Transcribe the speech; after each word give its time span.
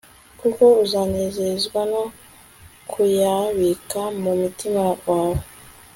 kuko 0.39 0.63
uzanezezwa 0.83 1.81
no 1.91 2.03
kuyabika 2.91 4.01
mu 4.21 4.31
mutima 4.41 4.81
wawe 5.05 5.39